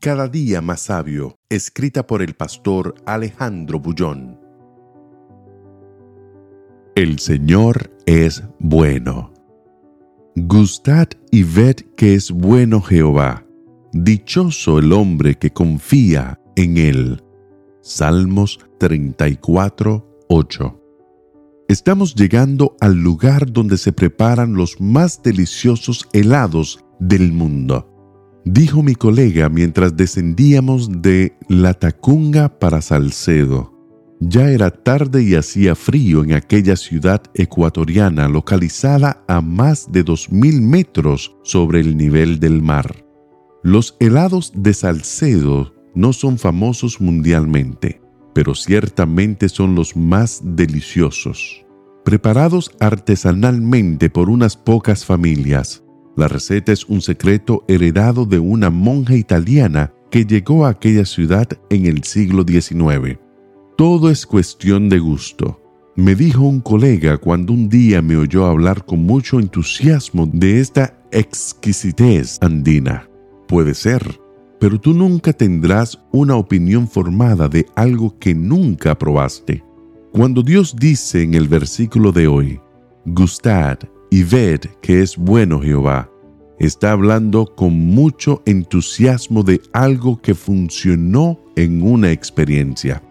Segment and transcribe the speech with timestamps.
[0.00, 4.40] Cada día más sabio, escrita por el pastor Alejandro Bullón.
[6.94, 9.34] El Señor es bueno.
[10.36, 13.44] Gustad y ved que es bueno Jehová.
[13.92, 17.22] Dichoso el hombre que confía en él.
[17.82, 20.80] Salmos 34, 8.
[21.68, 27.89] Estamos llegando al lugar donde se preparan los más deliciosos helados del mundo
[28.44, 33.74] dijo mi colega mientras descendíamos de La Tacunga para Salcedo.
[34.20, 40.60] Ya era tarde y hacía frío en aquella ciudad ecuatoriana localizada a más de 2.000
[40.60, 43.06] metros sobre el nivel del mar.
[43.62, 48.00] Los helados de Salcedo no son famosos mundialmente,
[48.34, 51.64] pero ciertamente son los más deliciosos.
[52.04, 55.82] Preparados artesanalmente por unas pocas familias,
[56.16, 61.48] la receta es un secreto heredado de una monja italiana que llegó a aquella ciudad
[61.70, 63.18] en el siglo XIX.
[63.76, 65.60] Todo es cuestión de gusto.
[65.96, 70.98] Me dijo un colega cuando un día me oyó hablar con mucho entusiasmo de esta
[71.12, 73.08] exquisitez andina.
[73.48, 74.20] Puede ser,
[74.58, 79.64] pero tú nunca tendrás una opinión formada de algo que nunca probaste.
[80.12, 82.60] Cuando Dios dice en el versículo de hoy,
[83.06, 83.78] gustad
[84.10, 86.10] y ved que es bueno Jehová.
[86.58, 93.02] Está hablando con mucho entusiasmo de algo que funcionó en una experiencia.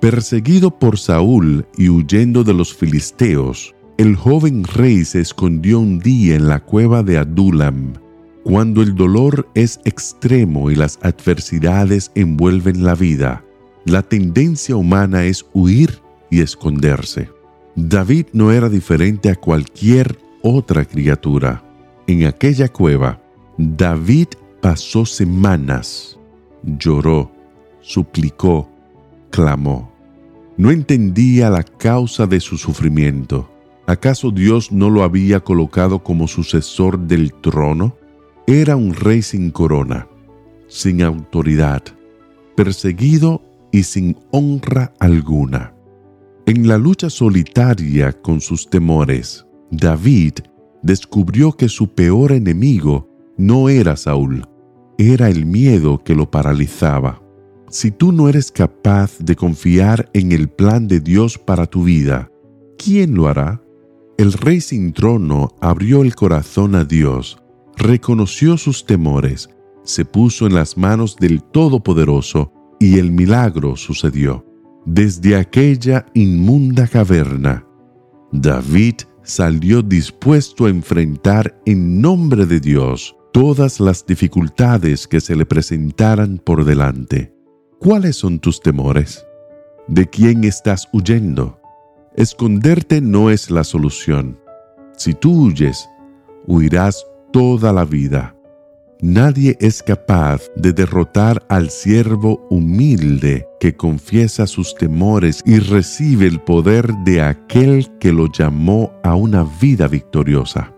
[0.00, 6.36] Perseguido por Saúl y huyendo de los filisteos, el joven rey se escondió un día
[6.36, 7.92] en la cueva de Adulam.
[8.42, 13.44] Cuando el dolor es extremo y las adversidades envuelven la vida,
[13.84, 16.00] la tendencia humana es huir
[16.30, 17.28] y esconderse.
[17.76, 21.64] David no era diferente a cualquier otra criatura.
[22.06, 23.18] En aquella cueva,
[23.56, 24.28] David
[24.60, 26.18] pasó semanas,
[26.62, 27.32] lloró,
[27.80, 28.68] suplicó,
[29.30, 29.90] clamó.
[30.58, 33.50] No entendía la causa de su sufrimiento.
[33.86, 37.96] ¿Acaso Dios no lo había colocado como sucesor del trono?
[38.46, 40.06] Era un rey sin corona,
[40.68, 41.82] sin autoridad,
[42.54, 45.72] perseguido y sin honra alguna.
[46.46, 50.34] En la lucha solitaria con sus temores, David
[50.82, 54.46] descubrió que su peor enemigo no era Saúl,
[54.98, 57.22] era el miedo que lo paralizaba.
[57.70, 62.30] Si tú no eres capaz de confiar en el plan de Dios para tu vida,
[62.78, 63.60] ¿quién lo hará?
[64.16, 67.38] El rey sin trono abrió el corazón a Dios,
[67.76, 69.50] reconoció sus temores,
[69.82, 74.46] se puso en las manos del Todopoderoso y el milagro sucedió.
[74.86, 77.66] Desde aquella inmunda caverna,
[78.30, 85.44] David salió dispuesto a enfrentar en nombre de Dios todas las dificultades que se le
[85.44, 87.34] presentaran por delante.
[87.80, 89.26] ¿Cuáles son tus temores?
[89.88, 91.60] ¿De quién estás huyendo?
[92.16, 94.38] Esconderte no es la solución.
[94.96, 95.88] Si tú huyes,
[96.46, 98.33] huirás toda la vida.
[99.06, 106.40] Nadie es capaz de derrotar al siervo humilde que confiesa sus temores y recibe el
[106.40, 110.72] poder de aquel que lo llamó a una vida victoriosa.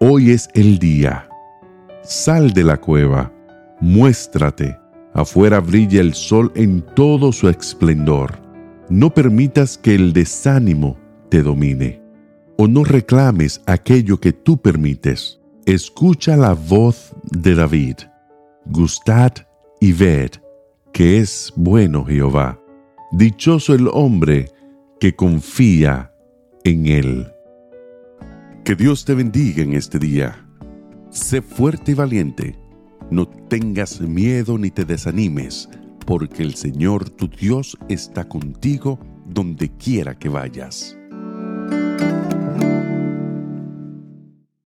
[0.00, 1.28] Hoy es el día.
[2.02, 3.30] Sal de la cueva,
[3.82, 4.78] muéstrate.
[5.12, 8.40] Afuera brilla el sol en todo su esplendor.
[8.88, 10.96] No permitas que el desánimo
[11.28, 12.00] te domine,
[12.56, 15.38] o no reclames aquello que tú permites
[15.74, 17.96] escucha la voz de David.
[18.64, 19.32] Gustad
[19.80, 20.30] y ved
[20.94, 22.58] que es bueno Jehová.
[23.12, 24.50] Dichoso el hombre
[24.98, 26.14] que confía
[26.64, 27.26] en él.
[28.64, 30.42] Que Dios te bendiga en este día.
[31.10, 32.58] Sé fuerte y valiente.
[33.10, 35.68] No tengas miedo ni te desanimes,
[36.06, 40.98] porque el Señor tu Dios está contigo donde quiera que vayas.